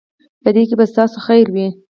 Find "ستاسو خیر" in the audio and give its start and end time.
0.91-1.47